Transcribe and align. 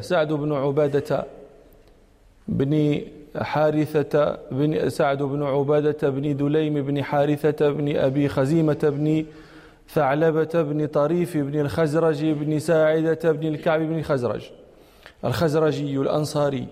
سعد 0.00 0.32
بن 0.32 0.52
عبادة 0.52 1.24
بن 2.48 3.00
حارثة 3.36 4.38
بن 4.50 4.88
سعد 4.88 5.22
بن 5.22 5.42
عبادة 5.42 6.08
بن 6.10 6.36
دليم 6.36 6.82
بن 6.82 7.02
حارثة 7.02 7.70
بن 7.70 7.96
أبي 7.96 8.28
خزيمة 8.28 8.78
بن 8.82 9.24
ثعلبة 9.88 10.62
بن 10.62 10.86
طريف 10.86 11.36
بن 11.36 11.60
الخزرج 11.60 12.24
بن 12.24 12.58
ساعدة 12.58 13.32
بن 13.32 13.46
الكعب 13.46 13.80
بن 13.80 13.98
الخزرج. 13.98 14.50
الخزرجي 15.24 15.96
الأنصاري 15.96 16.66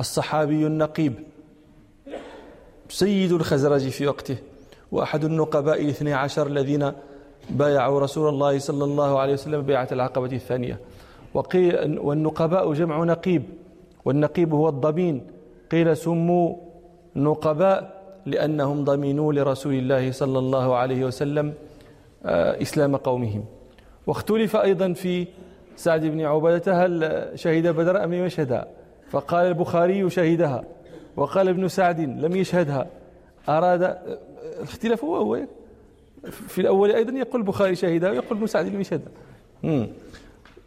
الصحابي 0.00 0.66
النقيب. 0.66 1.14
سيد 2.88 3.32
الخزرج 3.32 3.88
في 3.88 4.06
وقته 4.06 4.36
وأحد 4.92 5.24
النقباء 5.24 5.82
الاثني 5.82 6.14
عشر 6.14 6.46
الذين 6.46 6.92
بايعوا 7.50 8.00
رسول 8.00 8.28
الله 8.28 8.58
صلى 8.58 8.84
الله 8.84 9.18
عليه 9.18 9.32
وسلم 9.32 9.62
بيعة 9.62 9.88
العقبة 9.92 10.32
الثانية. 10.32 10.80
والنقباء 11.34 12.72
جمع 12.72 13.04
نقيب 13.04 13.42
والنقيب 14.04 14.54
هو 14.54 14.68
الضمين. 14.68 15.26
قيل 15.70 15.96
سموا 15.96 16.56
نقباء 17.16 17.98
لأنهم 18.26 18.84
ضمنوا 18.84 19.32
لرسول 19.32 19.74
الله 19.74 20.12
صلى 20.12 20.38
الله 20.38 20.76
عليه 20.76 21.04
وسلم 21.04 21.52
آه، 22.26 22.62
إسلام 22.62 22.96
قومهم. 22.96 23.44
واختلف 24.06 24.56
أيضا 24.56 24.92
في 24.92 25.26
سعد 25.76 26.06
بن 26.06 26.20
عبادة 26.20 26.84
هل 26.84 27.22
شهد 27.34 27.66
بدر 27.66 28.04
أم 28.04 28.14
لم 28.14 28.24
يشهدها 28.24 28.66
فقال 29.10 29.46
البخاري 29.46 30.10
شهدها. 30.10 30.64
وقال 31.16 31.48
ابن 31.48 31.68
سعد 31.68 32.00
لم 32.00 32.36
يشهدها. 32.36 32.86
أراد 33.48 33.98
الاختلاف 34.58 35.04
هو 35.04 35.16
هو 35.16 35.38
في 36.30 36.60
الأول 36.60 36.90
أيضا 36.90 37.12
يقول 37.12 37.40
البخاري 37.40 37.74
شهدها 37.74 38.10
ويقول 38.10 38.38
ابن 38.38 38.46
سعد 38.46 38.66
لم 38.66 38.80
يشهدها. 38.80 39.12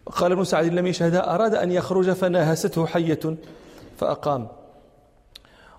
قال 0.06 0.32
ابن 0.32 0.44
سعد 0.44 0.66
لم 0.66 0.88
يشهدها 0.88 1.36
أراد 1.36 1.56
أن 1.56 1.72
يخرج 1.72 2.12
فناهسته 2.12 2.86
حية 2.86 3.20
فأقام. 3.98 4.48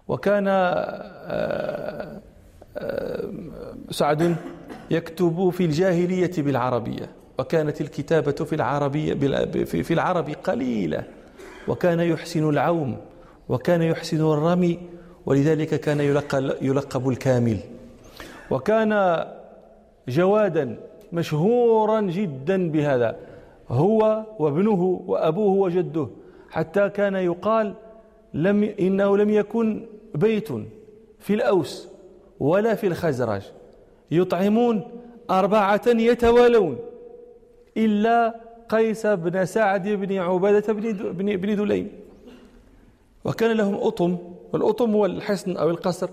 وكان 0.08 0.44
آه، 0.48 2.20
آه، 2.78 3.30
سعد 3.90 4.36
يكتب 4.90 5.50
في 5.50 5.64
الجاهلية 5.64 6.32
بالعربية 6.38 7.10
وكانت 7.38 7.80
الكتابة 7.80 8.32
في 8.32 8.54
العربية 8.54 9.14
في 9.64 9.94
العرب 9.94 10.30
قليلة 10.30 11.04
وكان 11.68 12.00
يحسن 12.00 12.48
العوم 12.48 12.96
وكان 13.48 13.82
يحسن 13.82 14.20
الرمي 14.32 14.78
ولذلك 15.26 15.80
كان 15.80 16.00
يلقب 16.62 17.08
الكامل. 17.08 17.58
وكان 18.50 19.24
جوادا 20.08 20.76
مشهورا 21.12 22.00
جدا 22.00 22.70
بهذا. 22.70 23.16
هو 23.72 24.24
وابنه 24.38 25.02
وأبوه 25.06 25.52
وجده. 25.52 26.08
حتى 26.50 26.88
كان 26.88 27.14
يقال 27.14 27.74
لم 28.34 28.74
إنه 28.80 29.16
لم 29.16 29.30
يكن 29.30 29.86
بيت 30.14 30.48
في 31.18 31.34
الأوس 31.34 31.88
ولا 32.40 32.74
في 32.74 32.86
الخزرج. 32.86 33.42
يطعمون 34.10 34.82
أربعة 35.30 35.82
يتوالون. 35.86 36.78
إلا 37.76 38.40
قيس 38.68 39.06
بن 39.06 39.44
سعد 39.44 39.88
بن 39.88 40.18
عبادة 40.18 40.72
بن, 40.72 41.36
بن 41.36 41.56
دليم 41.56 41.92
وكان 43.24 43.56
لهم 43.56 43.74
أطم 43.74 44.18
والأطم 44.52 44.94
هو 44.94 45.06
الحصن 45.06 45.56
أو 45.56 45.70
القصر. 45.70 46.08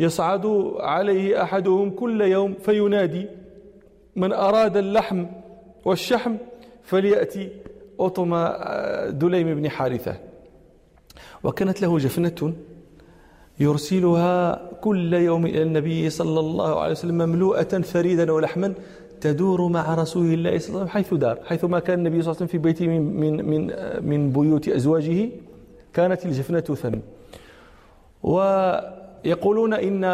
يصعد 0.00 0.46
عليه 0.76 1.42
أحدهم 1.42 1.90
كل 1.90 2.20
يوم 2.20 2.54
فينادي 2.54 3.26
من 4.16 4.32
أراد 4.32 4.76
اللحم 4.76 5.26
والشحم. 5.84 6.36
فليأتي 6.82 7.48
أطم 8.00 8.34
آه، 8.34 9.10
دليم 9.10 9.54
بن 9.54 9.68
حارثة. 9.68 10.16
وكانت 11.44 11.82
له 11.82 11.98
جفنة 11.98 12.52
يرسلها 13.60 14.62
كل 14.80 15.14
يوم 15.14 15.46
إلى 15.46 15.62
النبي 15.62 16.10
صلى 16.10 16.40
الله 16.40 16.80
عليه 16.80 16.92
وسلم 16.92 17.14
مملوءة 17.14 17.62
ثريدا 17.62 18.32
ولحما 18.32 18.74
تدور 19.20 19.68
مع 19.68 19.94
رسول 19.94 20.34
الله 20.34 20.58
صلى 20.58 20.68
الله 20.68 20.80
عليه 20.80 20.88
وسلم 20.88 20.88
حيث 20.88 21.14
دار. 21.14 21.38
حيث 21.44 21.64
ما 21.64 21.78
كان 21.78 21.98
النبي 21.98 22.22
صلى 22.22 22.32
الله 22.32 22.36
عليه 22.42 22.46
وسلم 22.46 22.46
في 22.46 22.58
بيته 22.58 22.88
من 22.88 23.20
من 23.20 23.44
من, 23.50 23.72
من 24.08 24.32
بيوت 24.32 24.68
أزواجه 24.68 25.28
كانت 25.92 26.26
الجفنة 26.26 26.60
ثم. 26.60 26.98
ويقولون 28.22 29.74
إن 29.74 30.04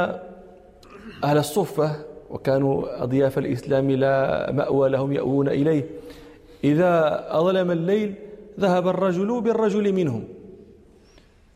أهل 1.24 1.38
الصفة 1.38 1.96
وكانوا 2.30 3.02
أضياف 3.02 3.38
الإسلام 3.38 3.90
لا 3.90 4.52
مأوى 4.52 4.88
لهم 4.88 5.12
يأوون 5.12 5.48
إليه. 5.48 5.84
إذا 6.70 6.92
أظلم 7.30 7.70
الليل 7.70 8.14
ذهب 8.60 8.88
الرجل 8.88 9.40
بالرجل 9.40 9.92
منهم 9.92 10.24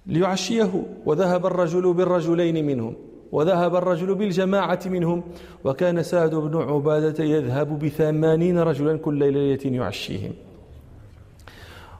ليعشيه 0.06 0.72
وذهب 1.06 1.46
الرجل 1.46 1.92
بالرجلين 1.92 2.66
منهم 2.66 2.94
وذهب 3.32 3.76
الرجل 3.76 4.14
بالجماعة 4.14 4.80
منهم 4.86 5.22
وكان 5.64 6.02
سعد 6.02 6.34
بن 6.34 6.54
عبادة 6.62 7.24
يذهب 7.24 7.78
بثمانين 7.78 8.58
رجلا 8.58 8.96
كل 8.98 9.32
ليلة 9.32 9.64
يعشيهم. 9.64 10.32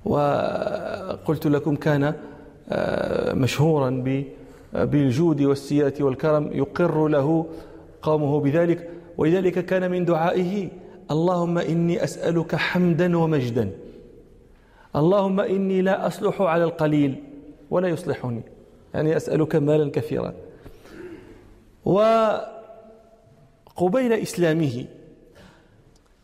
وقلت 0.04 1.47
لكم 1.47 1.77
كان 1.77 2.15
آه، 2.69 3.32
مشهورا 3.32 3.91
بالجود 4.75 5.42
والسيرة 5.42 5.94
والكرم 6.00 6.50
يقر 6.53 7.09
له 7.09 7.47
قومه 8.03 8.41
بذلك 8.41 8.91
ولذلك 9.19 9.66
كان 9.66 9.91
من 9.91 10.04
دعائه 10.04 10.69
اللهم 11.10 11.59
إني 11.59 12.04
أسألك 12.04 12.54
حمدا 12.54 13.19
ومجدا. 13.19 13.71
اللهم 14.97 15.41
إني 15.41 15.82
لا 15.82 16.06
أصلح 16.06 16.41
على 16.41 16.65
القليل 16.65 17.22
ولا 17.71 17.88
يصلحني. 17.88 18.43
يعني 18.94 19.16
أسألك 19.16 19.56
مالا 19.56 19.91
كثيرا. 19.91 20.34
وقبيل 21.84 22.53
إسلامه 24.12 24.84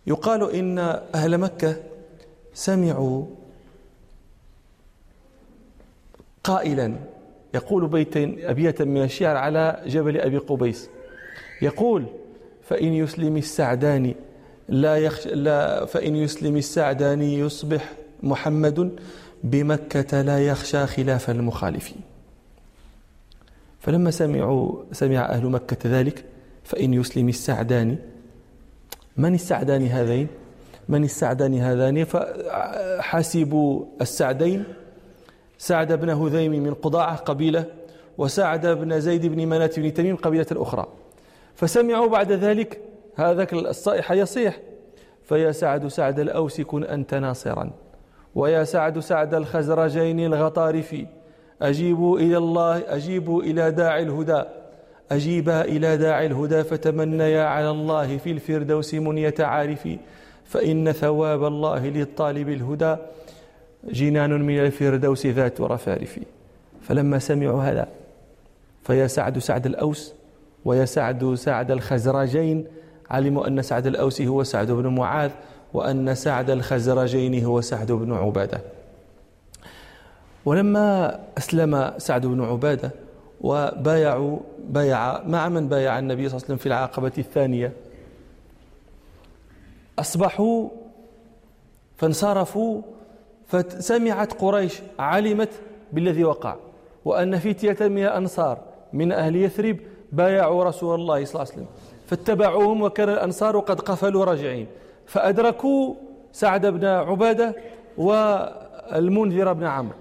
يقال 0.07 0.55
إن 0.55 0.79
أهل 1.15 1.39
مكة 1.39 1.77
سمعوا 2.55 3.25
قائلا 6.45 6.95
يقول 7.55 7.89
بيتين 7.89 8.45
أبيتا 8.45 8.85
من 8.85 9.03
الشعر 9.03 9.37
على 9.37 9.83
جبل 9.87 10.21
أبي 10.21 10.39
قبيس 10.39 10.91
يقول 11.63 12.05
فإن 12.63 12.95
يسلم 12.95 13.37
السعداني 13.37 14.17
لا, 14.69 14.97
يخش 14.97 15.27
لا 15.27 15.85
فإن 15.85 16.17
يسلم 16.17 16.57
السعداني 16.57 17.39
يصبح 17.39 17.93
محمد 18.23 18.99
بمكة 19.45 20.23
لا 20.23 20.47
يخشى 20.47 20.87
خلاف 20.87 21.31
المخالفين. 21.31 22.01
فلما 23.81 24.11
سمعوا 24.11 24.83
سمع 24.93 25.25
أهل 25.25 25.47
مكة 25.47 25.77
ذلك 25.85 26.25
فإن 26.65 26.95
يسلم 26.95 27.29
السعداني 27.29 27.99
من 29.17 29.35
السعدان 29.35 29.87
هذين؟ 29.87 30.29
من 30.89 31.05
السعدان 31.05 31.55
هذان؟ 31.55 32.05
فحسبوا 32.05 33.85
السعدين 34.01 34.65
سعد 35.59 35.93
بن 35.93 36.11
هذيم 36.11 36.53
من 36.53 36.75
قضاعة 36.75 37.17
قبيلة 37.17 37.65
وسعد 38.19 38.67
بن 38.67 39.01
زيد 39.01 39.27
بن 39.27 39.49
مناة 39.49 39.71
بن 39.77 39.95
تميم 39.95 40.17
قبيلة 40.17 40.47
أخرى. 40.53 40.87
فسمعوا 41.55 42.09
بعد 42.09 42.33
ذلك 42.33 42.81
هذا 43.17 43.47
الصائح 43.53 44.13
يصيح 44.13 44.59
فيا 45.23 45.53
سعد 45.53 45.87
سعد 45.87 46.21
الأوس 46.21 46.61
كن 46.61 46.85
أنت 46.85 47.15
ناصرا. 47.15 47.71
ويا 48.35 48.65
سعد 48.65 48.99
سعد 48.99 49.35
الخزرجين 49.35 50.21
الغطارف. 50.21 50.97
أجيبوا 51.63 52.19
إلى 52.19 52.37
الله 52.37 52.83
أجيبوا 52.97 53.43
إلى 53.43 53.71
داعي 53.71 54.03
الهدى. 54.03 54.43
أجيبا 55.13 55.65
إلى 55.65 55.97
داعي 55.97 56.27
الهدى 56.27 56.65
فتمنيا 56.65 57.45
على 57.45 57.71
الله 57.71 58.17
في 58.17 58.31
الفردوس 58.31 58.95
منية 58.95 59.35
عارف. 59.41 59.89
فإن 60.45 60.93
ثواب 60.93 61.45
الله 61.45 61.89
للطالب 61.89 62.49
الهدى. 62.49 62.97
جنان 63.85 64.43
من 64.43 64.59
الفردوس 64.59 65.27
ذات 65.27 65.61
رفارف. 65.61 66.21
فلما 66.83 67.19
سمعوا 67.19 67.63
هذا 67.63 67.89
فيا 68.83 69.07
سعد 69.07 69.39
سعد 69.39 69.67
الأوس 69.67 70.15
ويا 70.65 70.85
سعد 70.85 71.35
سعد 71.35 71.71
الخزرجين 71.71 72.67
علموا 73.11 73.47
أن 73.47 73.63
سعد 73.63 73.87
الأوس 73.87 74.23
هو 74.23 74.43
سعد 74.43 74.71
بن 74.71 74.87
معاذ 74.87 75.31
وأن 75.75 76.15
سعد 76.15 76.51
الخزرجين 76.51 77.45
هو 77.45 77.61
سعد 77.61 77.93
بن 77.93 78.13
عبادة. 78.13 78.61
ولما 80.45 81.19
أسلم 81.39 81.93
سعد 81.99 82.27
بن 82.27 82.45
عبادة 82.45 82.91
وبايعوا 83.41 84.39
بايع 84.69 85.23
مع 85.23 85.49
من 85.49 85.69
بايع 85.69 85.99
النبي 85.99 86.29
صلى 86.29 86.37
الله 86.37 86.45
عليه 86.45 86.45
وسلم 86.45 86.57
في 86.57 86.67
العقبة 86.67 87.13
الثانية. 87.19 87.73
أصبحوا 89.99 90.69
فانصرفوا 91.97 92.83
فسمعت 93.47 94.33
قريش 94.33 94.83
علمت 94.99 95.51
بالذي 95.93 96.25
وقع. 96.25 96.57
وأن 97.05 97.39
فتية 97.39 97.89
من 97.89 98.03
الأنصار 98.03 98.59
من 98.93 99.13
أهل 99.13 99.37
يثرب 99.37 99.77
بايعوا 100.13 100.65
رسول 100.65 101.01
الله 101.01 101.25
صلى 101.25 101.43
الله 101.43 101.53
عليه 101.53 101.63
وسلم. 101.63 101.76
فاتبعوهم 102.07 102.83
وكان 102.83 103.09
الأنصار 103.09 103.59
قد 103.59 103.81
قفلوا 103.81 104.25
راجعين. 104.25 104.67
فأدركوا 105.07 105.95
سعد 106.33 106.67
بن 106.67 106.85
عبادة 106.85 107.55
والمنذر 107.99 109.53
بن 109.53 109.65
عمرو. 109.65 109.97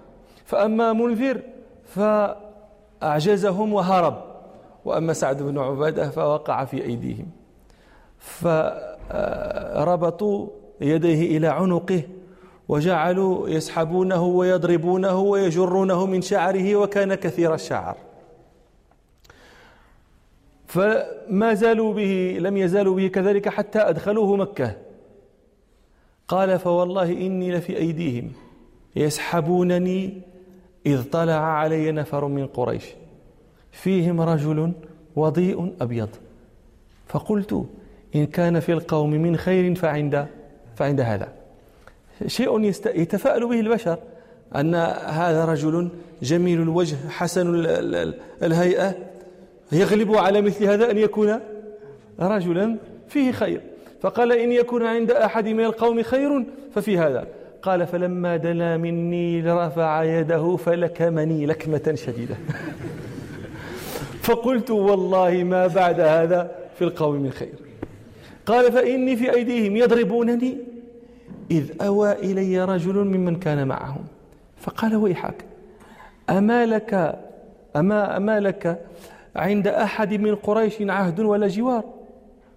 فأما 0.46 0.94
منذر 0.94 1.42
فأعجزهم 3.02 3.74
وهرب. 3.74 4.24
وأما 4.86 5.14
سعد 5.14 5.44
بن 5.44 5.58
عبادة 5.60 6.10
فوقع 6.10 6.66
في 6.66 6.84
أيديهم. 6.84 7.28
فربطوا 9.10 10.48
يديه 10.82 11.38
إلى 11.38 11.48
عنقه 11.48 12.02
وجعلوا 12.68 13.50
يسحبونه 13.50 14.24
ويضربونه 14.24 15.20
ويجرونه 15.20 16.06
من 16.06 16.22
شعره 16.22 16.76
وكان 16.76 17.16
كثير 17.16 17.54
الشعر. 17.54 17.96
فما 20.68 21.54
زالوا 21.54 21.94
به 21.94 22.38
لم 22.40 22.58
يزالوا 22.58 22.96
به 22.96 23.08
كذلك 23.08 23.50
حتى 23.50 23.80
أدخلوه 23.80 24.36
مكة. 24.36 24.76
قال 26.28 26.60
فوالله 26.60 27.12
إني 27.12 27.52
لفي 27.52 27.78
أيديهم 27.78 28.32
يسحبونني 28.96 30.22
إذ 30.86 31.04
طلع 31.04 31.34
علي 31.34 31.92
نفر 31.92 32.28
من 32.28 32.48
قريش. 32.48 32.86
فيهم 33.72 34.22
رجل 34.22 34.72
وضيء 35.16 35.74
أبيض. 35.82 36.10
فقلت 37.08 37.66
إن 38.16 38.26
كان 38.26 38.60
في 38.60 38.72
القوم 38.72 39.10
من 39.10 39.38
خير 39.38 39.76
فعند 39.76 40.28
فعند 40.76 41.02
هذا. 41.02 41.34
شيء 42.28 42.64
يتفاءل 42.86 43.48
به 43.48 43.60
البشر 43.60 43.98
أن 44.56 44.76
هذا 45.06 45.46
رجل 45.46 45.90
جميل 46.22 46.62
الوجه 46.62 46.96
حسن 47.10 47.66
الهيئة 48.44 48.96
يغلب 49.72 50.16
على 50.16 50.42
مثل 50.42 50.66
هذا 50.66 50.92
أن 50.92 50.98
يكون 50.98 51.40
رجلا 52.20 52.78
فيه 53.08 53.32
خير. 53.32 53.62
فقال 54.02 54.32
إن 54.32 54.52
يكون 54.52 54.86
عند 54.86 55.12
أحد 55.12 55.48
من 55.48 55.66
القوم 55.66 56.04
خير 56.04 56.46
ففي 56.76 56.98
هذا. 56.98 57.28
قال 57.62 57.88
فلما 57.88 58.38
دنا 58.38 58.78
مني 58.78 59.52
رفع 59.52 60.04
يده 60.04 60.56
فلكمني 60.56 61.46
لكمة 61.46 61.94
شديدة. 61.96 62.36
فقلت 64.24 64.72
والله 64.72 65.44
ما 65.44 65.68
بعد 65.68 66.00
هذا 66.00 66.52
في 66.76 66.84
القوم 66.84 67.16
من 67.16 67.32
خير. 67.32 67.54
قال 68.46 68.72
فإني 68.72 69.16
في 69.16 69.34
أيديهم 69.34 69.76
يضربونني. 69.76 70.58
إذ 71.52 71.72
أوى 71.82 72.12
إلي 72.12 72.66
رجل 72.66 72.96
ممن 72.96 73.36
كان 73.36 73.68
معهم. 73.68 74.06
فقال 74.58 74.96
ويحك 74.96 75.46
أما 76.30 76.66
لك 76.66 77.20
أما, 77.76 78.18
أما 78.18 78.40
لك 78.40 78.80
عند 79.36 79.68
أحد 79.68 80.14
من 80.14 80.36
قريش 80.36 80.82
عهد 80.82 81.20
ولا 81.20 81.48
جوار؟ 81.48 81.84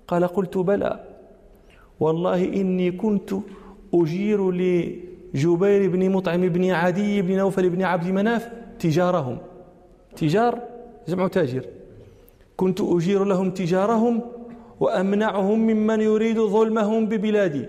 قال 0.08 0.26
قلت 0.26 0.58
بلى. 0.58 1.04
والله 2.00 2.44
إني 2.44 2.92
كنت 2.92 3.30
أجير 3.94 4.50
لجبير 4.50 5.90
بن 5.90 6.10
مطعم 6.10 6.40
بن 6.40 6.70
عدي 6.70 7.22
بن 7.22 7.36
نوفل 7.36 7.70
بن 7.70 7.82
عبد 7.82 8.06
مناف 8.06 8.48
تجارهم. 8.78 9.38
تجار؟ 10.16 10.62
جمع 11.08 11.28
تاجر. 11.28 11.64
كنت 12.56 12.80
أجير 12.80 13.24
لهم 13.24 13.50
تجارهم 13.50 14.20
وأمنعهم 14.80 15.58
ممن 15.58 16.00
يريد 16.00 16.40
ظلمهم 16.40 17.06
ببلادي 17.06 17.68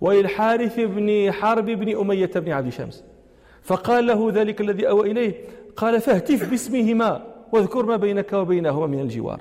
وللحارث 0.00 0.80
بن 0.80 1.32
حرب 1.32 1.64
بن 1.64 1.96
أمية 1.96 2.30
بن 2.36 2.52
عبد 2.52 2.68
شمس. 2.68 3.04
فقال 3.62 4.06
له 4.06 4.30
ذلك 4.32 4.60
الذي 4.60 4.88
أوى 4.88 5.10
إليه 5.10 5.34
قال 5.76 6.00
فاهتف 6.00 6.50
باسمهما. 6.50 7.35
واذكر 7.52 7.86
ما 7.86 7.96
بينك 7.96 8.32
وبينهما 8.32 8.86
من 8.86 9.00
الجوار. 9.00 9.40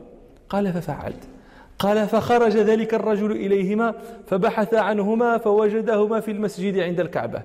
قال 0.50 0.74
ففعلت. 0.74 1.24
قال 1.80 2.08
فخرج 2.08 2.58
ذلك 2.58 2.94
الرجل 2.94 3.32
إليهما 3.32 3.94
فبحث 4.28 4.74
عنهما 4.74 5.38
فوجدهما 5.38 6.20
في 6.20 6.32
المسجد 6.32 6.80
عند 6.80 7.00
الكعبة. 7.00 7.42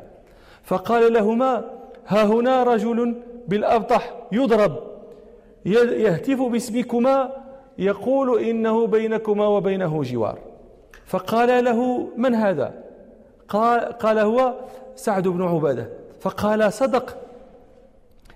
فقال 0.64 1.12
لهما 1.12 1.64
ها 2.06 2.24
هنا 2.24 2.62
رجل 2.62 3.14
بالأبطح 3.48 4.14
يضرب 4.32 4.82
يهتف 5.66 6.42
باسمكما 6.42 7.32
يقول 7.78 8.42
إنه 8.44 8.86
بينكما 8.86 9.46
وبينه 9.46 10.02
جوار. 10.02 10.38
فقال 11.06 11.64
له 11.64 12.08
من 12.16 12.34
هذا؟ 12.34 12.74
قال, 13.48 13.80
قال 13.80 14.18
هو 14.18 14.54
سعد 14.96 15.28
بن 15.28 15.42
عبادة. 15.42 15.88
فقال 16.20 16.72
صدق 16.72 17.16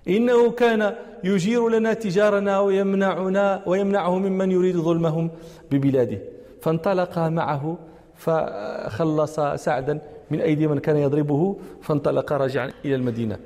إنه 0.09 0.51
كان 0.51 0.95
يجير 1.25 1.69
لنا 1.69 1.95
تجارنا 1.95 2.61
ويمنعنا 2.61 3.63
ويمنعه 3.67 4.19
ممن 4.19 4.51
يريد 4.51 4.77
ظلمهم 4.77 5.31
ببلاده. 5.71 6.19
فانطلق 6.63 7.19
معه 7.19 7.77
فخلص 8.17 9.41
سعدا 9.41 9.99
من 10.31 10.41
أيدي 10.41 10.67
من 10.67 10.79
كان 10.79 10.97
يضربه 10.97 11.57
فانطلق 11.83 12.33
راجعا 12.33 12.71
إلى 12.85 12.95
المدينة. 12.95 13.39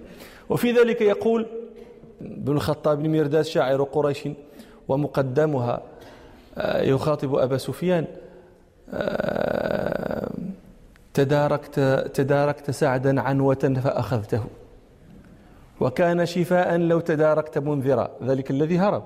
وفي 0.48 0.72
ذلك 0.72 1.00
يقول 1.00 1.46
ابن 2.22 2.52
الخطاب 2.52 3.02
بن 3.02 3.19
مرداس 3.19 3.48
شاعر 3.48 3.82
قريش 3.82 4.28
ومقدمها 4.88 5.82
آه، 6.58 6.82
يخاطب 6.82 7.34
أبا 7.34 7.56
سفيان 7.56 8.04
آه، 8.92 10.28
تداركت 11.14 11.81
تداركت 12.14 12.70
سعدا 12.70 13.20
عنوة 13.20 13.81
فأخذته. 13.84 14.44
وكان 15.80 16.26
شفاء 16.26 16.76
لو 16.76 17.00
تداركت 17.00 17.58
منذرا 17.58 18.10
ذلك 18.22 18.50
الذي 18.50 18.78
هرب. 18.78 19.02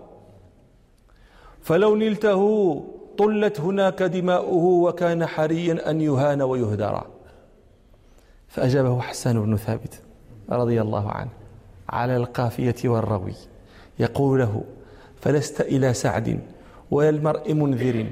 فلو 1.62 1.96
نلته 1.96 2.42
طلت 3.18 3.60
هناك 3.60 4.02
دماؤه 4.02 4.64
وكان 4.64 5.26
حريا 5.26 5.90
أن 5.90 6.00
يهان 6.00 6.42
ويهدر 6.42 7.02
فأجابه 8.48 9.00
حسان 9.00 9.42
بن 9.42 9.56
ثابت 9.56 10.02
رضي 10.50 10.80
الله 10.80 11.10
عنه 11.10 11.30
على 11.88 12.16
القافية 12.16 12.74
والروي 12.84 13.34
يقول 13.98 14.38
له 14.38 14.64
فلست 15.20 15.60
إلى 15.60 15.94
سعد 15.94 16.40
ولا 16.90 17.08
المرء 17.08 17.52
منذر 17.52 18.06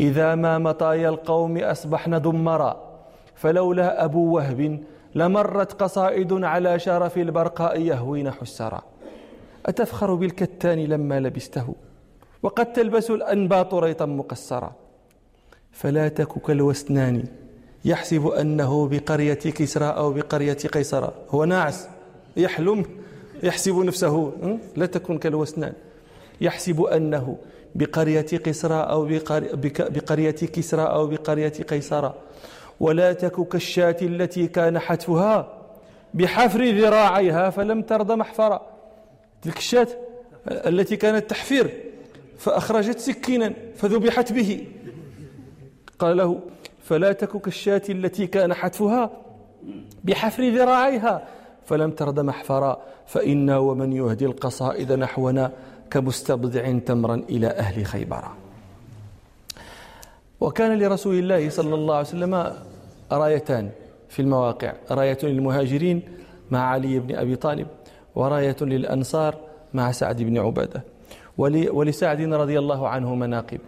إذا 0.00 0.34
ما 0.34 0.58
مطايا 0.58 1.08
القوم 1.08 1.58
أصبحن 1.58 2.22
دمرا 2.22 3.00
فلولا 3.34 4.04
أبو 4.04 4.36
وهب 4.36 4.80
لمرت 5.14 5.82
قصائد 5.82 6.32
على 6.32 6.78
شرف 6.78 7.18
البرقاء 7.18 7.80
يهوين 7.80 8.30
حسرا 8.30 8.82
أتفخر 9.66 10.14
بالكتان 10.14 10.78
لما 10.78 11.20
لبسته 11.20 11.74
وقد 12.42 12.72
تلبس 12.72 13.10
الأنباط 13.10 13.74
ريطا 13.74 14.06
مقصرا. 14.06 14.72
فلا 15.72 16.08
تك 16.08 16.42
كالوسنان 16.42 17.24
يحسب 17.84 18.26
أنه 18.26 18.88
بقرية 18.88 19.34
كسرى 19.34 19.84
أو 19.84 20.12
بقرية 20.12 20.52
قيصر 20.52 21.10
هو 21.30 21.44
ناعس 21.44 21.88
يحلم 22.36 22.84
يحسب 23.42 23.76
نفسه 23.78 24.32
لا 24.76 24.86
تكن 24.86 25.18
كالوسنان. 25.18 25.72
يحسب 26.40 26.82
أنه 26.82 27.36
بقرية 27.74 28.26
قسرى 28.46 28.74
أو 28.74 29.08
بقرية 29.94 30.30
كسرى 30.30 30.82
أو 30.82 31.06
بقرية 31.06 31.48
قيصر 31.48 32.12
ولا 32.80 33.12
تك 33.12 33.48
كالشاة 33.48 33.96
التي 34.02 34.46
كان 34.46 34.78
حتفها 34.78 35.48
بحفر 36.14 36.64
ذراعيها 36.64 37.50
فلم 37.50 37.82
ترضى 37.82 38.14
محفرا. 38.14 38.66
تلك 39.42 39.56
الشاة 39.56 39.88
التي 40.48 40.96
كانت 40.96 41.30
تحفر 41.30 41.70
فأخرجت 42.38 42.98
سكينا 42.98 43.52
فذبحت 43.76 44.32
به. 44.32 44.66
قال 45.98 46.16
له 46.16 46.40
فلا 46.82 47.12
تك 47.12 47.40
كالشاة 47.40 47.82
التي 47.88 48.26
كان 48.26 48.54
حتفها 48.54 49.10
بحفر 50.04 50.48
ذراعيها 50.48 51.28
فلم 51.66 51.90
ترد 51.90 52.20
محفرا. 52.20 52.82
فإنا 53.06 53.58
ومن 53.58 53.92
يهدي 53.92 54.26
القصائد 54.26 54.92
نحونا 54.92 55.52
كمستبدع 55.90 56.78
تمرا 56.78 57.14
إلى 57.14 57.46
أهل 57.46 57.86
خيبر. 57.86 58.24
وكان 60.40 60.78
لرسول 60.78 61.18
الله 61.18 61.50
صلى 61.50 61.74
الله 61.74 61.94
عليه 61.94 62.08
وسلم 62.08 62.52
رايتان 63.12 63.70
في 64.08 64.22
المواقع. 64.22 64.72
راية 64.90 65.18
للمهاجرين 65.22 66.02
مع 66.50 66.60
علي 66.60 66.98
بن 66.98 67.14
أبي 67.14 67.36
طالب 67.36 67.66
وراية 68.14 68.56
للأنصار 68.60 69.34
مع 69.74 69.92
سعد 69.92 70.22
بن 70.22 70.38
عبادة. 70.38 70.82
ولسعد 71.38 72.20
رضي 72.20 72.58
الله 72.58 72.88
عنه 72.88 73.14
مناقب. 73.14 73.60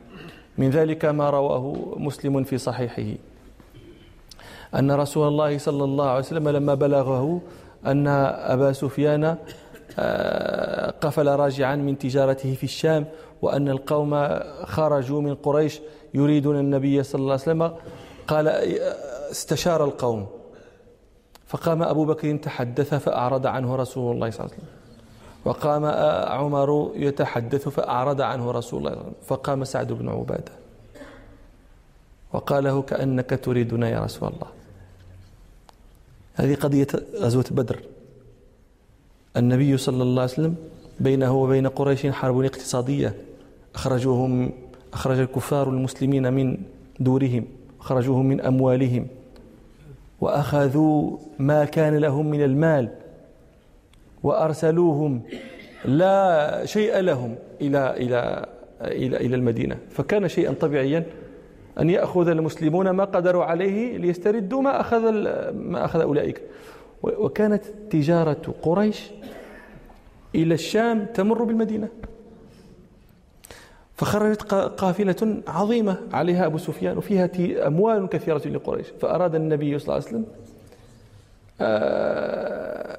من 0.59 0.71
ذلك 0.71 1.05
ما 1.05 1.31
رواه 1.31 1.77
مسلم 1.97 2.45
في 2.45 2.59
صحيحه. 2.59 3.17
أن 4.75 4.91
رسول 4.91 5.29
الله 5.29 5.59
صلى 5.59 5.85
الله 5.85 6.09
عليه 6.09 6.19
وسلم 6.19 6.49
لما 6.49 6.75
بلغه 6.75 7.41
أن 7.87 8.07
أبا 8.07 8.73
سفيان 8.73 9.37
آه، 9.99 10.91
قفل 10.91 11.29
راجعا 11.29 11.77
من 11.77 11.99
تجارته 11.99 12.55
في 12.55 12.65
الشام 12.65 13.07
وأن 13.43 13.69
القوم 13.69 14.29
خرجوا 14.65 15.21
من 15.21 15.35
قريش 15.35 15.81
يريدون 16.15 16.59
النبي 16.59 17.03
صلى 17.03 17.21
الله 17.21 17.33
عليه 17.33 17.43
وسلم 17.43 17.73
قال 18.29 18.49
استشار 19.31 19.85
القوم 19.85 20.27
فقام 21.47 21.83
أبو 21.83 22.05
بكر 22.05 22.37
تحدث 22.37 22.95
فأعرض 22.95 23.47
عنه 23.47 23.77
رسول 23.77 24.15
الله 24.15 24.31
صلى 24.31 24.41
الله 24.41 24.55
عليه 24.55 24.63
وسلم. 24.63 24.81
وقام 25.45 25.85
عمر 26.41 26.93
يتحدث 26.95 27.69
فأعرض 27.69 28.21
عنه 28.21 28.51
رسول 28.51 28.87
الله 28.87 29.13
فقام 29.27 29.65
سعد 29.65 29.93
بن 29.93 30.09
عبادة. 30.09 30.53
وقال 32.33 32.65
له 32.65 32.83
كأنك 32.83 33.41
تريدنا 33.43 33.89
يا 33.89 34.01
رسول 34.01 34.29
الله. 34.29 34.47
هذه 36.35 36.55
قضية 36.55 36.87
غزوة 37.17 37.45
بدر. 37.51 37.83
النبي 39.37 39.77
صلى 39.77 40.03
الله 40.03 40.23
عليه 40.23 40.33
وسلم 40.33 40.55
بينه 41.01 41.33
وبين 41.43 41.67
قريش 41.67 42.07
حرب 42.07 42.45
اقتصادية. 42.45 43.15
أخرجوهم 43.75 44.53
أخرج 44.93 45.19
الكفار 45.19 45.69
المسلمين 45.69 46.33
من 46.33 46.63
دورهم 47.01 47.45
أخرجوهم 47.81 48.27
من 48.27 48.41
أموالهم. 48.41 49.07
وأخذوا 50.21 51.19
ما 51.39 51.65
كان 51.65 51.97
لهم 51.97 52.31
من 52.31 52.43
المال 52.43 52.89
وأرسلوهم 54.23 55.23
لا 55.85 56.65
شيء 56.65 56.99
لهم 56.99 57.37
إلى 57.61 57.95
إلى 57.97 58.47
إلى 58.81 59.17
إلى 59.17 59.37
المدينة. 59.37 59.77
فكان 59.91 60.29
شيئا 60.29 60.53
طبيعيا 60.53 61.05
أن 61.81 61.91
يأخذ 61.91 62.29
المسلمون 62.29 62.91
ما 62.91 63.05
قدروا 63.05 63.45
عليه 63.45 63.97
ليستردوا 63.97 64.63
ما 64.63 64.81
أخذ 64.81 65.11
ما 65.53 65.85
أخذ 65.85 66.01
أولئك. 66.01 66.43
وكانت 67.03 67.65
تجارة 67.91 68.55
قريش 68.63 69.11
إلى 70.35 70.55
الشام 70.55 71.07
تمر 71.15 71.45
بالمدينة. 71.45 71.89
فخرجت 74.01 74.43
قافلة 74.55 75.43
عظيمة 75.49 75.97
عليها 76.13 76.47
أبو 76.47 76.59
سفيان 76.59 76.99
وفيها 76.99 77.31
أموال 77.67 78.09
كثيرة 78.09 78.43
لقريش. 78.49 78.87
فأراد 79.01 79.35
النبي 79.35 79.79
صلى 79.79 79.85
الله 79.85 79.95
عليه 79.95 80.17
وسلم 80.17 80.25
آه، 81.61 82.99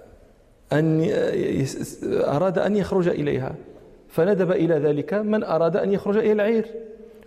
أن 0.74 1.10
أراد 2.06 2.60
أن 2.60 2.76
يخرج 2.76 3.08
إليها. 3.08 3.56
فندب 4.10 4.52
إلى 4.52 4.76
ذلك 4.76 5.14
من 5.14 5.44
أراد 5.44 5.78
أن 5.78 5.94
يخرج 5.94 6.18
إلى 6.18 6.32
العير. 6.32 6.66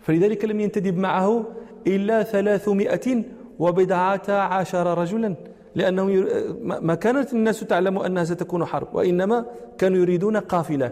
فلذلك 0.03 0.45
لم 0.45 0.61
ينتدب 0.61 0.97
معه 0.99 1.45
إلا 1.87 2.23
ثلاثمائة 2.23 3.23
وبضعة 3.59 4.31
عشر 4.31 4.99
رجلا. 4.99 5.35
لأنه 5.75 6.27
ما 6.61 6.95
كانت 6.95 7.33
الناس 7.33 7.61
تعلم 7.61 7.99
أنها 7.99 8.25
ستكون 8.25 8.65
حرب 8.65 8.95
وإنما 8.95 9.45
كانوا 9.79 9.99
يريدون 9.99 10.37
قافلة. 10.37 10.91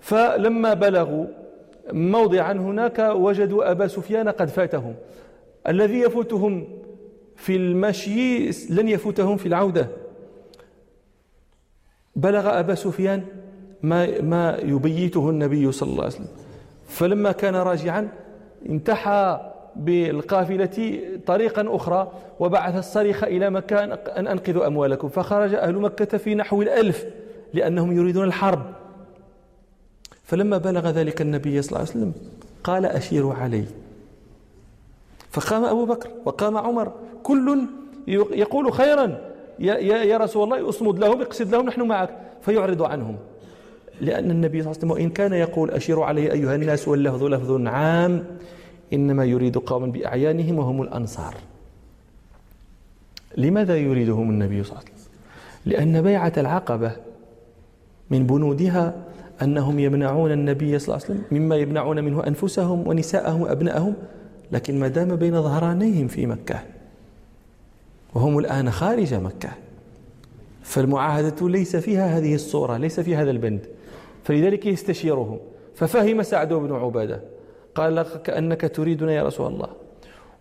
فلما 0.00 0.74
بلغوا 0.74 1.26
موضعا 1.92 2.52
هناك 2.52 2.98
وجدوا 2.98 3.70
أبا 3.70 3.86
سفيان 3.86 4.28
قد 4.28 4.48
فاتهم. 4.48 4.94
الذي 5.68 6.00
يفوتهم 6.00 6.68
في 7.36 7.56
المشي 7.56 8.50
لن 8.70 8.88
يفوتهم 8.88 9.36
في 9.36 9.46
العودة. 9.46 9.88
بلغ 12.16 12.58
أبا 12.60 12.74
سفيان 12.74 13.24
ما, 13.82 14.20
ما 14.20 14.58
يبيته 14.62 15.30
النبي 15.30 15.72
صلى 15.72 15.90
الله 15.90 16.04
عليه 16.04 16.14
وسلم. 16.14 16.28
فلما 16.88 17.32
كان 17.32 17.56
راجعا 17.56 18.08
انتحى 18.68 19.52
بالقافلة 19.76 21.00
طريقا 21.26 21.76
أخرى 21.76 22.12
وبعث 22.40 22.76
الصريخ 22.76 23.24
إلى 23.24 23.50
مكان 23.50 23.92
أن 23.92 24.26
أنقذوا 24.26 24.66
أموالكم. 24.66 25.08
فخرج 25.08 25.54
أهل 25.54 25.74
مكة 25.74 26.18
في 26.18 26.34
نحو 26.34 26.62
الألف 26.62 27.06
لأنهم 27.54 27.96
يريدون 27.96 28.24
الحرب. 28.24 28.81
فلما 30.24 30.58
بلغ 30.58 30.90
ذلك 30.90 31.20
النبي 31.20 31.62
صلى 31.62 31.68
الله 31.68 31.78
عليه 31.78 31.90
وسلم 31.90 32.12
قال 32.64 32.86
أشيروا 32.86 33.34
علي. 33.34 33.64
فقام 35.30 35.64
أبو 35.64 35.84
بكر 35.84 36.10
وقام 36.24 36.56
عمر 36.56 36.92
كل 37.22 37.66
يقول 38.06 38.72
خيرا 38.72 39.18
يا, 39.58 39.74
يا 39.78 40.16
رسول 40.16 40.44
الله 40.44 40.68
أصمد 40.68 40.98
لهم 40.98 41.20
اقصد 41.20 41.54
لهم 41.54 41.66
نحن 41.66 41.82
معك. 41.82 42.18
فيعرض 42.42 42.82
عنهم. 42.82 43.16
لأن 44.00 44.30
النبي 44.30 44.62
صلى 44.62 44.70
الله 44.70 44.82
عليه 44.82 44.86
وسلم 44.86 44.90
وإن 44.90 45.10
كان 45.10 45.32
يقول 45.32 45.70
أشيروا 45.70 46.04
علي 46.04 46.32
أيها 46.32 46.54
الناس 46.54 46.88
واللفظ 46.88 47.24
لفظ 47.24 47.66
عام 47.66 48.24
إنما 48.92 49.24
يريد 49.24 49.58
قوما 49.58 49.86
بأعيانهم 49.86 50.58
وهم 50.58 50.82
الأنصار. 50.82 51.34
لماذا 53.36 53.76
يريدهم 53.76 54.30
النبي 54.30 54.62
صلى 54.64 54.72
الله 54.72 54.82
عليه 54.84 54.94
وسلم؟ 54.94 55.12
لأن 55.66 56.02
بيعة 56.02 56.32
العقبة 56.36 56.92
من 58.10 58.26
بنودها 58.26 58.94
أنهم 59.42 59.78
يمنعون 59.78 60.32
النبي 60.32 60.78
صلى 60.78 60.94
الله 60.94 61.06
عليه 61.06 61.14
وسلم 61.14 61.38
مما 61.38 61.56
يمنعون 61.56 62.04
منه 62.04 62.26
أنفسهم 62.26 62.88
ونساءهم 62.88 63.42
وأبنائهم 63.42 63.94
لكن 64.52 64.80
ما 64.80 64.88
دام 64.88 65.16
بين 65.16 65.42
ظهرانيهم 65.42 66.08
في 66.08 66.26
مكة 66.26 66.60
وهم 68.14 68.38
الآن 68.38 68.70
خارج 68.70 69.14
مكة 69.14 69.50
فالمعاهدة 70.62 71.48
ليس 71.48 71.76
فيها 71.76 72.18
هذه 72.18 72.34
الصورة 72.34 72.76
ليس 72.76 73.00
في 73.00 73.16
هذا 73.16 73.30
البند. 73.30 73.66
فلذلك 74.24 74.66
يستشيرهم. 74.66 75.38
ففهم 75.74 76.22
سعد 76.22 76.52
بن 76.52 76.72
عبادة 76.72 77.20
قال 77.74 78.02
كأنك 78.02 78.60
تريدنا 78.76 79.12
يا 79.12 79.22
رسول 79.22 79.52
الله. 79.52 79.68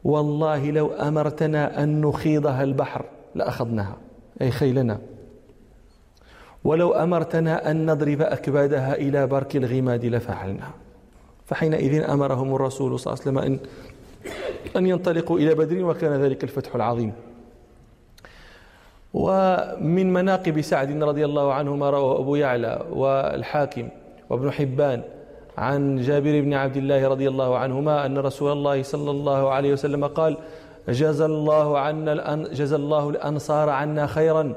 والله 0.04 0.72
لو 0.72 0.88
أمرتنا 0.88 1.84
أن 1.84 2.02
نخيضها 2.02 2.64
البحر 2.64 3.06
لأخذناها. 3.36 3.98
أي 4.42 4.52
خيلنا. 4.52 5.00
ولو 6.64 6.92
أمرتنا 6.92 7.72
أن 7.72 7.92
نضرب 7.92 8.22
أكبادها 8.22 8.96
إلى 8.96 9.28
برك 9.28 9.56
الغماد 9.56 10.06
لفعلنا. 10.06 10.68
فحينئذ 11.46 12.04
أمرهم 12.10 12.56
الرسول 12.56 13.00
صلى 13.00 13.14
الله 13.14 13.22
عليه 13.22 13.32
وسلم 13.32 13.38
أن 13.38 13.60
أن 14.78 14.88
ينطلقوا 14.88 15.38
إلى 15.40 15.56
بدر 15.56 15.86
وكان 15.86 16.22
ذلك 16.22 16.44
الفتح 16.44 16.76
العظيم. 16.76 17.14
ومن 19.14 20.14
مناقب 20.14 20.62
سعد 20.62 21.04
رضي 21.04 21.26
الله 21.26 21.54
عنه 21.54 21.76
ما 21.76 21.90
رواه 21.90 22.20
أبو 22.20 22.36
يعلى 22.36 22.86
والحاكم 22.92 23.90
وابن 24.30 24.52
حبان 24.52 25.02
عن 25.58 26.02
جابر 26.02 26.42
بن 26.42 26.54
عبد 26.54 26.78
الله 26.78 27.08
رضي 27.08 27.28
الله 27.28 27.58
عنهما 27.58 28.06
أن 28.06 28.18
رسول 28.18 28.52
الله 28.52 28.84
صلى 28.84 29.12
الله 29.12 29.50
عليه 29.50 29.74
وسلم 29.74 30.06
قال 30.08 30.38
جزى 30.90 31.26
الله 31.26 31.80
عنا 31.80 32.36
جزى 32.36 32.76
الله 32.76 33.10
الأنصار 33.10 33.70
عنا 33.70 34.08
خيرا 34.08 34.54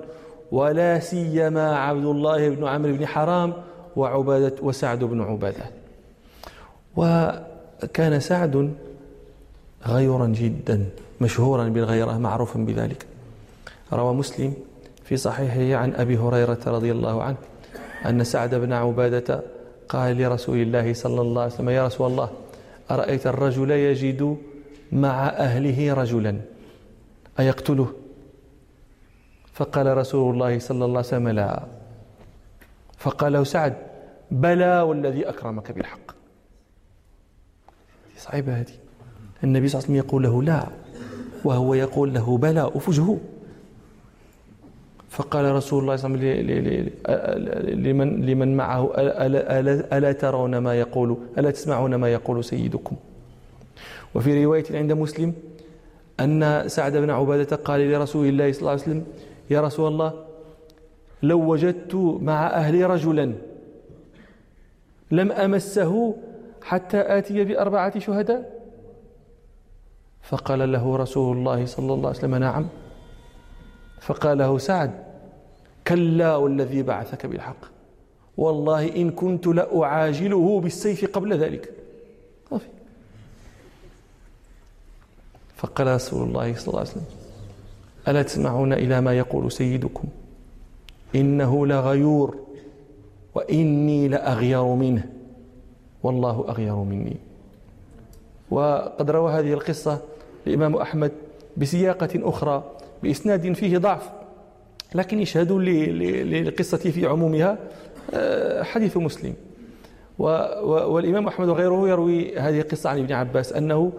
ولا 0.55 0.99
سيما 0.99 1.67
عبد 1.77 2.05
الله 2.05 2.49
بن 2.49 2.63
عمرو 2.67 2.93
بن 2.93 3.07
حرام 3.07 3.51
وعبادة 3.97 4.55
وسعد 4.63 5.05
بن 5.05 5.21
عبادة. 5.21 5.65
وكان 6.97 8.21
سعد 8.21 8.55
غيرا 9.87 10.27
جدا 10.27 10.77
مشهورا 11.21 11.65
بالغيرة 11.69 12.19
معروفا 12.19 12.59
بذلك. 12.61 13.07
روى 13.93 14.15
مسلم 14.15 14.55
في 15.05 15.17
صحيحه 15.17 15.81
عن 15.83 15.93
أبي 15.95 16.17
هريرة 16.17 16.59
رضي 16.67 16.93
الله 16.93 17.23
عنه 17.23 17.37
أن 18.07 18.25
سعد 18.25 18.55
بن 18.55 18.73
عبادة 18.73 19.43
قال 19.89 20.19
لرسول 20.19 20.59
الله 20.63 20.95
صلى 20.95 21.21
الله 21.21 21.43
عليه 21.43 21.55
وسلم 21.55 21.69
يا 21.71 21.87
رسول 21.87 22.07
الله 22.11 22.31
أرأيت 22.91 23.27
الرجل 23.27 23.71
يجد 23.71 24.37
مع 24.93 25.29
أهله 25.29 25.95
رجلا؟ 25.95 26.41
أيقتله؟ 27.41 28.04
فقال 29.55 29.97
رسول 29.97 30.35
الله 30.35 30.59
صلى 30.59 30.85
الله 30.85 30.99
عليه 30.99 31.09
وسلم 31.09 31.29
لا. 31.29 31.63
فقال 32.99 33.33
له 33.33 33.45
سعد 33.45 33.75
بلى 34.31 34.81
والذي 34.81 35.29
أكرمك 35.29 35.73
بالحق. 35.73 36.07
صعبة 38.17 38.61
هذه. 38.61 38.77
النبي 39.45 39.69
صلى 39.69 39.79
الله 39.79 39.91
عليه 39.91 39.95
وسلم 39.95 39.97
يقول 39.97 40.23
له 40.23 40.43
لا 40.43 40.67
وهو 41.45 41.75
يقول 41.75 42.15
له 42.15 42.39
بلى 42.39 42.71
أفجه. 42.75 43.17
فقال 45.11 45.45
رسول 45.55 45.83
الله 45.83 45.97
صلى 45.97 46.15
الله 46.15 46.27
عليه 46.27 46.83
وسلم 46.83 47.85
لمن, 47.85 48.27
لمن 48.27 48.57
معه 48.57 48.93
ألا 49.97 50.13
ترون 50.13 50.59
ما 50.59 50.75
يقول 50.75 51.17
ألا 51.39 51.51
تسمعون 51.51 51.95
ما 51.95 52.09
يقول 52.13 52.45
سيدكم. 52.45 52.97
وفي 54.15 54.45
رواية 54.45 54.65
عند 54.71 54.93
مسلم 54.93 55.35
أن 56.21 56.69
سعد 56.69 56.97
بن 56.97 57.11
عبادة 57.11 57.57
قال 57.57 57.91
لرسول 57.91 58.27
الله 58.27 58.53
صلى 58.53 58.61
الله 58.61 58.71
عليه 58.71 58.83
وسلم 58.83 59.05
يا 59.51 59.61
رسول 59.61 59.93
الله 59.93 60.25
لو 61.23 61.41
وجدت 61.51 61.95
مع 62.21 62.47
أهلي 62.47 62.85
رجلا 62.85 63.33
لم 65.11 65.33
أمسه 65.33 66.17
حتى 66.63 67.19
آتي 67.19 67.45
بأربعة 67.45 67.99
شهداء؟ 67.99 68.65
فقال 70.23 70.73
له 70.73 70.97
رسول 70.97 71.37
الله 71.37 71.67
صلى 71.67 71.95
الله 71.95 72.09
عليه 72.09 72.19
وسلم 72.19 72.35
نعم. 72.35 72.69
فقال 74.01 74.39
له 74.39 74.59
سعد 74.59 75.05
كلا 75.87 76.37
والذي 76.37 76.83
بعثك 76.83 77.27
بالحق. 77.27 77.65
والله 78.37 78.97
إن 78.97 79.11
كنت 79.11 79.47
لأعاجله 79.47 80.61
بالسيف 80.61 81.05
قبل 81.05 81.39
ذلك. 81.39 81.73
فقال 85.57 85.87
رسول 85.87 86.29
الله 86.29 86.55
صلى 86.55 86.69
الله 86.69 86.81
عليه 86.81 86.91
وسلم 86.91 87.24
ألا 88.09 88.23
تسمعون 88.23 88.73
إلى 88.73 89.01
ما 89.01 89.19
يقول 89.19 89.53
سيدكم؟ 89.53 90.05
إنه 91.15 91.67
لغيور 91.67 92.39
وإني 93.35 94.09
لأغير 94.09 94.65
منه. 94.65 95.05
والله 96.03 96.45
أغير 96.49 96.75
مني. 96.77 97.17
وقد 98.51 99.11
روى 99.11 99.33
هذه 99.33 99.53
القصة 99.53 100.01
الإمام 100.47 100.77
أحمد 100.77 101.13
بسياقة 101.57 102.09
أخرى 102.15 102.65
بإسناد 103.03 103.53
فيه 103.53 103.79
ضعف 103.79 104.11
لكن 104.95 105.21
يشهد 105.21 105.53
للقصة 105.53 106.77
في 106.77 107.07
عمومها 107.07 107.59
آه، 108.15 108.63
حديث 108.63 108.97
مسلم. 108.97 109.35
والإمام 110.19 111.27
أحمد 111.27 111.49
وغيره 111.49 111.89
يروي 111.89 112.39
هذه 112.39 112.61
القصة 112.61 112.91
عن 112.91 112.99
ابن 112.99 113.13
عباس 113.13 113.53
أنه 113.53 113.93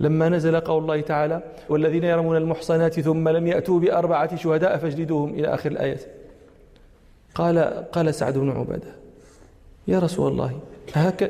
لما 0.00 0.28
نزل 0.28 0.60
قول 0.60 0.82
الله 0.82 1.00
تعالى 1.00 1.42
والذين 1.68 2.04
يرمون 2.04 2.36
المحصنات 2.36 3.00
ثم 3.00 3.28
لم 3.28 3.46
يأتوا 3.46 3.80
بأربعة 3.80 4.36
شهداء 4.36 4.78
فاجلدوهم 4.78 5.34
إلى 5.34 5.54
آخر 5.54 5.70
الآية. 5.70 5.98
قال 7.34 7.58
قال 7.92 8.14
سعد 8.14 8.38
بن 8.38 8.50
عبادة 8.50 8.94
يا 9.88 9.98
رسول 9.98 10.32
الله 10.32 10.60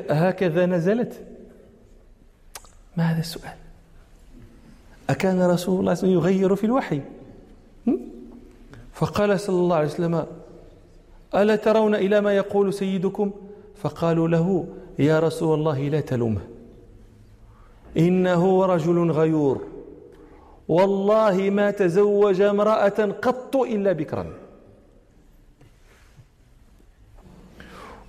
هكذا 0.09 0.65
نزلت؟ 0.65 1.21
ما 2.97 3.03
هذا 3.03 3.19
السؤال؟ 3.19 3.53
أكان 5.09 5.41
رسول 5.41 5.49
الله 5.49 5.53
صلى 5.55 5.79
الله 5.79 5.91
عليه 5.91 5.91
وسلم 5.91 6.11
يغير 6.11 6.55
في 6.55 6.63
الوحي؟ 6.63 7.01
فقال 8.93 9.39
صلى 9.39 9.55
الله 9.55 9.75
عليه 9.75 9.87
وسلم 9.87 10.25
ألا 11.35 11.55
ترون 11.55 11.95
إلى 11.95 12.21
ما 12.21 12.33
يقول 12.33 12.73
سيدكم؟ 12.73 13.31
فقالوا 13.83 14.27
له 14.27 14.67
يا 14.99 15.19
رسول 15.19 15.59
الله 15.59 15.79
لا 15.89 15.99
تلومه. 15.99 16.41
إنه 17.97 18.65
رجل 18.65 19.11
غيور. 19.11 19.67
والله 20.67 21.49
ما 21.49 21.71
تزوج 21.71 22.41
امرأة 22.41 23.15
قط 23.21 23.55
إلا 23.55 23.91
بكرا. 23.91 24.33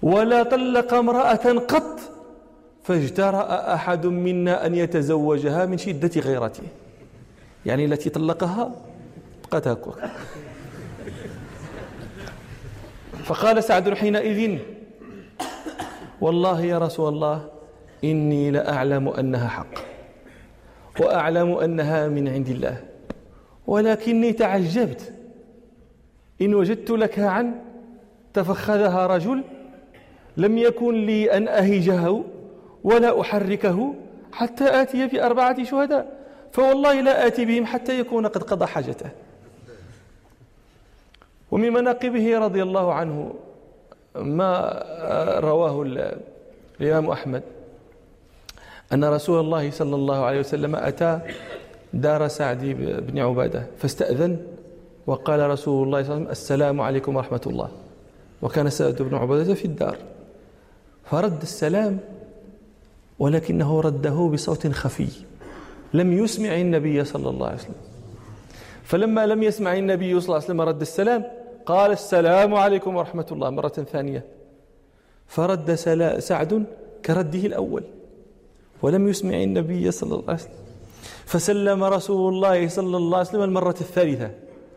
ولا 0.02 0.42
طلق 0.42 0.94
امرأة 0.94 1.58
قط. 1.58 2.00
فاجترأ 2.82 3.74
أحد 3.74 4.06
منا 4.06 4.66
أن 4.66 4.74
يتزوجها 4.74 5.66
من 5.66 5.78
شدة 5.78 6.20
غيرته. 6.20 6.62
يعني 7.66 7.84
التي 7.84 8.10
طلقها 8.10 8.72
هكذا 9.44 9.78
فقال 13.24 13.64
سعد 13.64 13.94
حينئذ 13.94 14.58
والله 16.24 16.60
يا 16.64 16.78
رسول 16.78 17.08
الله 17.12 17.48
إني 18.04 18.50
لأعلم 18.50 19.08
أنها 19.08 19.48
حق 19.48 19.74
وأعلم 21.00 21.52
أنها 21.52 22.08
من 22.08 22.28
عند 22.28 22.48
الله 22.48 22.84
ولكني 23.66 24.32
تعجبت. 24.32 25.12
إن 26.42 26.54
وجدت 26.54 26.90
لك 26.90 27.18
عن 27.18 27.54
تفخذها 28.34 29.06
رجل 29.06 29.44
لم 30.36 30.58
يكن 30.58 31.06
لي 31.06 31.36
أن 31.36 31.48
أهجه 31.48 32.22
ولا 32.84 33.20
أحركه 33.20 33.94
حتى 34.32 34.82
آتي 34.82 35.06
بأربعة 35.06 35.64
شهداء 35.64 36.04
فوالله 36.52 37.00
لا 37.00 37.26
آتي 37.26 37.44
بهم 37.44 37.66
حتى 37.66 38.00
يكون 38.00 38.26
قد 38.26 38.42
قضى 38.42 38.66
حاجته. 38.66 39.10
ومن 41.50 41.72
مناقبه 41.72 42.38
رضي 42.38 42.62
الله 42.62 42.92
عنه 42.92 43.34
ما 44.16 44.83
رواه 45.38 45.83
الإمام 46.80 47.11
أحمد. 47.11 47.42
أن 48.92 49.04
رسول 49.04 49.40
الله 49.40 49.71
صلى 49.71 49.94
الله 49.94 50.25
عليه 50.25 50.40
وسلم 50.40 50.76
أتى 50.76 51.21
دار 51.92 52.28
سعد 52.28 52.64
بن 53.09 53.18
عبادة 53.18 53.66
فاستأذن 53.78 54.38
وقال 55.06 55.50
رسول 55.50 55.87
الله 55.87 56.02
صلى 56.02 56.06
الله 56.06 56.14
عليه 56.14 56.23
وسلم 56.23 56.30
السلام 56.30 56.80
عليكم 56.80 57.16
ورحمة 57.16 57.40
الله. 57.47 57.68
وكان 58.42 58.71
سعد 58.71 59.02
بن 59.02 59.14
عبادة 59.14 59.54
في 59.54 59.64
الدار. 59.64 59.97
فرد 61.04 61.42
السلام 61.42 61.99
ولكنه 63.18 63.80
رده 63.80 64.30
بصوت 64.33 64.66
خفي. 64.66 65.09
لم 65.94 66.12
يسمع 66.12 66.54
النبي 66.54 67.04
صلى 67.04 67.28
الله 67.30 67.47
عليه 67.47 67.59
وسلم. 67.59 67.75
فلما 68.85 69.26
لم 69.26 69.42
يسمع 69.42 69.75
النبي 69.75 70.21
صلى 70.21 70.25
الله 70.25 70.35
عليه 70.35 70.44
وسلم 70.44 70.61
رد 70.61 70.80
السلام 70.80 71.25
قال 71.66 71.90
السلام 71.90 72.54
عليكم 72.54 72.97
ورحمة 72.97 73.26
الله 73.33 73.50
مرة 73.50 73.68
ثانية. 73.68 74.25
فرد 75.26 75.75
سعد 76.18 76.64
كرده 77.04 77.38
الأول 77.38 77.85
ولم 78.83 79.09
يسمع 79.09 79.42
النبي 79.42 79.90
صلى 79.90 80.12
الله 80.14 80.25
عليه 80.28 80.35
وسلم. 80.35 80.64
فسلم 81.26 81.85
رسول 81.85 82.35
الله 82.35 82.68
صلى 82.68 82.97
الله 82.97 83.18
عليه 83.18 83.28
وسلم 83.28 83.42
المرة 83.42 83.76
الثالثة. 83.80 84.30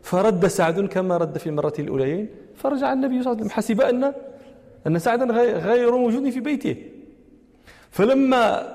فرد 0.03 0.48
سعد 0.48 0.79
كما 0.79 1.17
رد 1.17 1.38
في 1.38 1.48
المرة 1.48 1.74
الأوليين. 1.79 2.29
فرجع 2.56 2.94
النبي 2.94 3.24
صلى 3.24 3.32
الله 3.32 3.44
عليه 3.44 3.46
وسلم. 3.46 3.50
حسب 3.50 3.82
أن 3.82 4.13
أن 4.88 5.00
سعدا 5.00 5.25
غير 5.60 5.91
موجود 5.91 6.29
في 6.29 6.39
بيته. 6.39 6.76
فلما 7.91 8.73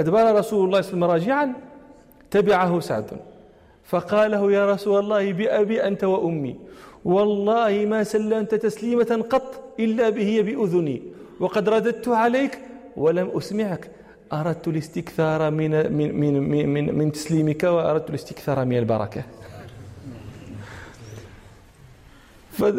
أدبر 0.00 0.34
رسول 0.34 0.64
الله 0.66 0.80
صلى 0.80 0.94
الله 0.94 1.12
عليه 1.12 1.22
وسلم 1.22 1.34
راجعا 1.34 1.52
تبعه 2.30 2.80
سعد. 2.80 3.10
فقال 3.84 4.30
له 4.30 4.52
يا 4.52 4.72
رسول 4.72 4.98
الله 4.98 5.32
بأبي 5.32 5.82
أنت 5.82 6.04
وأمي. 6.04 6.56
والله 7.04 7.86
ما 7.86 8.04
سلمت 8.04 8.54
تسليمة 8.54 9.24
قط 9.30 9.74
إلا 9.80 10.10
به 10.10 10.42
بأذني. 10.46 11.02
وقد 11.40 11.68
رددت 11.68 12.08
عليك 12.08 12.58
ولم 12.96 13.30
أسمعك. 13.36 13.90
أردت 14.32 14.68
الاستكثار 14.68 15.50
من 15.50 15.92
من 15.92 16.40
من 16.50 16.68
من, 16.68 16.94
من 16.94 17.12
تسليمك 17.12 17.62
وأردت 17.64 18.10
الاستكثار 18.10 18.64
من 18.64 18.78
البركة. 18.78 19.22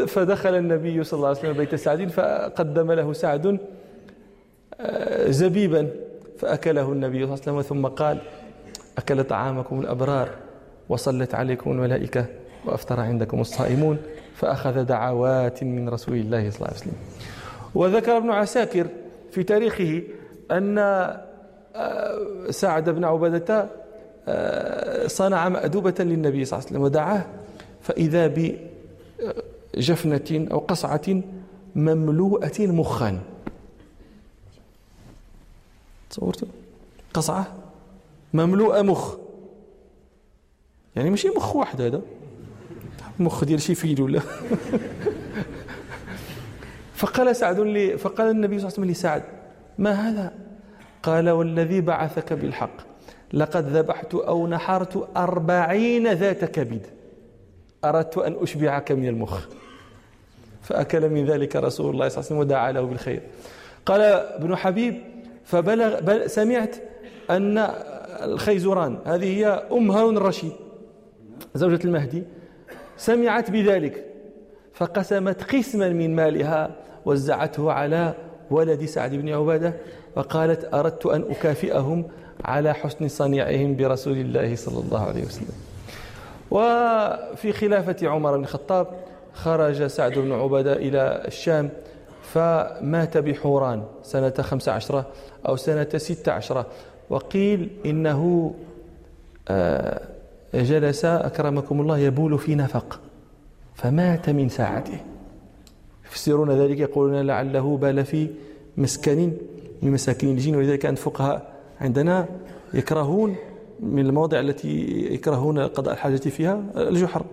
فدخل 0.07 0.55
النبي 0.55 1.03
صلى 1.03 1.17
الله 1.17 1.27
عليه 1.27 1.39
وسلم 1.39 1.53
بيت 1.53 1.75
سعد 1.75 2.07
فقدم 2.07 2.91
له 2.91 3.13
سعد 3.13 3.59
آه، 4.79 5.31
زبيبا 5.31 5.89
فأكله 6.39 6.91
النبي 6.91 7.17
صلى 7.17 7.33
الله 7.33 7.41
عليه 7.47 7.57
وسلم 7.57 7.61
ثم 7.61 7.87
قال 7.87 8.17
أكل 8.97 9.23
طعامكم 9.23 9.79
الأبرار 9.79 10.29
وصلت 10.89 11.35
عليكم 11.35 11.71
الملائكة. 11.71 12.25
وأفطر 12.65 12.99
عندكم 12.99 13.41
الصائمون 13.41 13.97
فأخذ 14.35 14.83
دعوات 14.83 15.63
من 15.63 15.89
رسول 15.89 16.15
الله 16.15 16.49
صلى 16.49 16.57
الله 16.57 16.67
عليه 16.67 16.77
وسلم. 16.77 16.95
وذكر 17.75 18.17
ابن 18.17 18.29
عساكر 18.29 18.87
في 19.31 19.43
تاريخه 19.43 20.03
أن 20.51 20.77
آه، 21.75 22.49
سعد 22.49 22.89
بن 22.89 23.03
عبادة 23.03 23.69
آه، 24.27 25.07
صنع 25.07 25.49
مأدوبة 25.49 25.95
للنبي 25.99 26.45
صلى 26.45 26.57
الله 26.57 26.67
عليه 26.67 26.75
وسلم 26.77 26.81
ودعاه 26.81 27.25
فإذا 27.81 28.33
بجفنة 29.75 30.47
أو 30.51 30.59
قصعة 30.59 31.21
مملوءة 31.75 32.53
مخا. 32.59 33.19
تصورتوا؟ 36.09 36.47
قصعة 37.13 37.53
مملوءة 38.33 38.81
مخ. 38.81 39.15
يعني 40.95 41.09
ماشي 41.09 41.29
مخ 41.29 41.55
واحد 41.55 41.81
هذا. 41.81 42.01
مخ 43.19 43.43
ديال 43.43 43.61
شي 43.61 43.75
فيل 43.75 44.01
ولا؟ 44.01 44.21
فقال 46.95 47.35
سعد 47.35 47.59
لي 47.59 47.97
فقال 47.97 48.29
النبي 48.29 48.59
صلى 48.59 48.67
الله 48.67 48.77
عليه 48.77 48.81
وسلم 48.81 48.85
لسعد 48.85 49.23
ما 49.77 49.91
هذا؟ 49.91 50.33
قال 51.03 51.29
والذي 51.29 51.81
بعثك 51.81 52.33
بالحق 52.33 52.77
لقد 53.33 53.77
ذبحت 53.77 54.15
أو 54.15 54.47
نحرت 54.47 55.09
أربعين 55.17 56.13
ذات 56.13 56.45
كبد 56.45 56.85
أردت 57.85 58.17
أن 58.17 58.35
أشبعك 58.41 58.91
من 58.91 59.07
المخ. 59.07 59.45
فأكل 60.61 61.09
من 61.09 61.25
ذلك 61.25 61.55
رسول 61.55 61.93
الله 61.93 62.07
صلى 62.07 62.17
الله 62.17 62.25
عليه 62.25 62.35
وسلم 62.35 62.37
ودعا 62.37 62.71
له 62.71 62.81
بالخير. 62.81 63.21
قال 63.85 64.01
ابن 64.01 64.55
حبيب 64.55 65.01
فبلغ 65.45 65.99
بل 65.99 66.29
سمعت 66.29 66.75
أن 67.29 67.57
الخيزران 68.23 68.99
هذه 69.05 69.37
هي 69.37 69.47
أم 69.71 69.91
هارون 69.91 70.17
الرشيد 70.17 70.51
زوجة 71.55 71.79
المهدي 71.85 72.23
سمعت 72.97 73.51
بذلك 73.51 74.05
فقسمت 74.73 75.55
قسما 75.55 75.89
من 75.89 76.15
مالها 76.15 76.71
وزعته 77.05 77.71
على 77.71 78.13
ولد 78.51 78.85
سعد 78.85 79.15
بن 79.15 79.29
عبادة 79.29 79.73
وقالت 80.15 80.73
أردت 80.73 81.05
أن 81.05 81.25
أكافئهم 81.31 82.05
على 82.45 82.73
حسن 82.73 83.07
صنيعهم 83.07 83.75
برسول 83.75 84.17
الله 84.17 84.55
صلى 84.55 84.79
الله 84.79 85.01
عليه 85.07 85.25
وسلم. 85.25 85.55
وفي 86.51 87.51
خلافة 87.53 88.07
عمر 88.07 88.37
بن 88.37 88.43
الخطاب 88.43 88.87
خرج 89.33 89.87
سعد 89.87 90.11
بن 90.19 90.31
عبادة 90.31 90.73
إلى 90.73 91.23
الشام 91.27 91.69
فمات 92.23 93.17
بحوران 93.17 93.83
سنة 94.03 94.33
خمس 94.41 94.69
عشرة 94.69 95.05
أو 95.47 95.55
سنة 95.55 95.87
ست 95.97 96.29
عشرة 96.29 96.65
وقيل 97.09 97.69
إنه 97.85 98.53
آه، 99.47 100.01
جلس 100.53 101.05
أكرمكم 101.05 101.81
الله 101.81 101.97
يبول 101.97 102.39
في 102.39 102.55
نفق 102.55 102.99
فمات 103.75 104.29
من 104.29 104.49
ساعته. 104.49 104.99
يفسرون 106.05 106.51
ذلك 106.51 106.79
يقولون 106.79 107.21
لعله 107.21 107.77
بال 107.77 108.05
في 108.05 108.27
مسكن 108.77 109.31
من 109.81 109.91
مساكن 109.91 110.27
الجن 110.27 110.55
ولذلك 110.55 110.79
كان 110.79 110.91
الفقهاء 110.91 111.53
عندنا 111.81 112.27
يكرهون 112.73 113.35
من 113.79 114.05
المواضع 114.05 114.39
التي 114.39 114.85
يكرهون 115.13 115.59
قضاء 115.59 115.93
الحاجة 115.93 116.17
فيها 116.17 116.63
الجحر. 116.75 117.25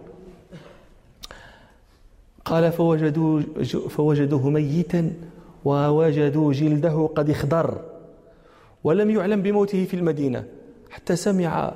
قال 2.45 2.73
فوجدوا 2.73 3.41
فوجدوه 3.89 4.51
ميتا 4.51 5.13
ووجدوا 5.65 6.53
جلده 6.53 7.11
قد 7.15 7.31
اخضر 7.31 7.81
ولم 8.85 9.11
يعلم 9.11 9.43
بموته 9.43 9.85
في 9.85 9.95
المدينة 9.95 10.45
حتى 10.91 11.17
سمع 11.17 11.73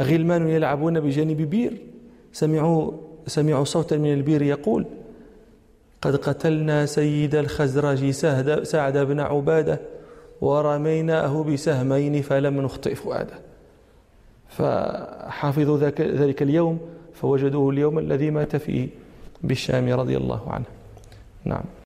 غلمان 0.00 0.48
يلعبون 0.48 1.00
بجانب 1.00 1.42
بير. 1.42 1.72
سمعوا 2.32 2.92
سمعوا 3.26 3.64
صوتا 3.64 3.96
من 3.96 4.12
البير 4.12 4.42
يقول 4.42 4.86
قد 6.02 6.16
قتلنا 6.16 6.86
سيد 6.86 7.34
الخزرج 7.34 8.10
سعد 8.62 8.98
بن 8.98 9.20
عبادة 9.20 9.80
ورميناه 10.40 11.44
بسهمين 11.44 12.22
فلم 12.22 12.60
نخطئ 12.60 12.94
فؤاده. 12.94 13.34
فحافظوا 14.48 15.78
ذلك 15.98 16.42
اليوم 16.42 16.78
فوجدوه 17.14 17.70
اليوم 17.70 17.98
الذي 17.98 18.30
مات 18.30 18.56
فيه 18.56 18.88
بالشام 19.42 19.88
رضي 19.88 20.16
الله 20.16 20.52
عنه. 20.52 20.64
نعم. 21.44 21.64